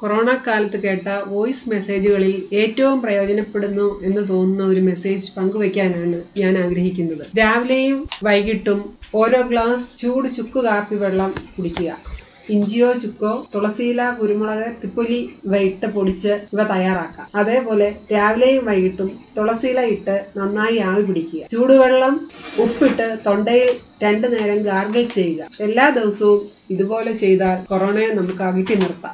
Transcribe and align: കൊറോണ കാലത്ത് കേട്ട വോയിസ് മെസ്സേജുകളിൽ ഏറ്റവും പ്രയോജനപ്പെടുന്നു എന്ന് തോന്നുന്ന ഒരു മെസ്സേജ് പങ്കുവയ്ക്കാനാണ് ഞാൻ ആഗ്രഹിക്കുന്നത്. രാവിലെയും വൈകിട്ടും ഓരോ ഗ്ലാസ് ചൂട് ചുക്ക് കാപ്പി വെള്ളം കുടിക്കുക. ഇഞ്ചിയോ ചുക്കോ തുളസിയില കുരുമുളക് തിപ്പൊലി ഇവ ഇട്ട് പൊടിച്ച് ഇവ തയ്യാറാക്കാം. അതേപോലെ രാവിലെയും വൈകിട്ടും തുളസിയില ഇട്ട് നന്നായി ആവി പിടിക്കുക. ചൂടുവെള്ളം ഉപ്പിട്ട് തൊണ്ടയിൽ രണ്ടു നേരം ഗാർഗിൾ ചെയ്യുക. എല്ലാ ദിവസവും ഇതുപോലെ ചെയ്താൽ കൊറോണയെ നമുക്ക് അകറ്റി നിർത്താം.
കൊറോണ 0.00 0.42
കാലത്ത് 0.46 0.76
കേട്ട 0.82 1.08
വോയിസ് 1.26 1.70
മെസ്സേജുകളിൽ 1.70 2.34
ഏറ്റവും 2.52 3.02
പ്രയോജനപ്പെടുന്നു 3.02 4.00
എന്ന് 4.02 4.28
തോന്നുന്ന 4.28 4.64
ഒരു 4.72 4.80
മെസ്സേജ് 4.80 5.32
പങ്കുവയ്ക്കാനാണ് 5.36 6.22
ഞാൻ 6.36 6.58
ആഗ്രഹിക്കുന്നത്. 6.58 7.24
രാവിലെയും 7.38 7.98
വൈകിട്ടും 8.22 8.78
ഓരോ 9.14 9.40
ഗ്ലാസ് 9.42 9.98
ചൂട് 9.98 10.28
ചുക്ക് 10.36 10.60
കാപ്പി 10.64 10.94
വെള്ളം 10.94 11.32
കുടിക്കുക. 11.56 11.90
ഇഞ്ചിയോ 12.50 12.92
ചുക്കോ 12.92 13.46
തുളസിയില 13.54 14.10
കുരുമുളക് 14.10 14.68
തിപ്പൊലി 14.82 15.18
ഇവ 15.46 15.56
ഇട്ട് 15.56 15.86
പൊടിച്ച് 15.86 16.32
ഇവ 16.54 16.62
തയ്യാറാക്കാം. 16.62 17.26
അതേപോലെ 17.34 17.88
രാവിലെയും 18.12 18.64
വൈകിട്ടും 18.64 19.10
തുളസിയില 19.38 19.80
ഇട്ട് 19.94 20.24
നന്നായി 20.36 20.78
ആവി 20.90 21.02
പിടിക്കുക. 21.02 21.42
ചൂടുവെള്ളം 21.46 22.14
ഉപ്പിട്ട് 22.58 23.18
തൊണ്ടയിൽ 23.26 23.70
രണ്ടു 24.02 24.26
നേരം 24.26 24.62
ഗാർഗിൾ 24.62 25.04
ചെയ്യുക. 25.18 25.48
എല്ലാ 25.60 25.90
ദിവസവും 25.90 26.40
ഇതുപോലെ 26.70 27.12
ചെയ്താൽ 27.12 27.64
കൊറോണയെ 27.64 28.08
നമുക്ക് 28.08 28.42
അകറ്റി 28.42 28.74
നിർത്താം. 28.74 29.04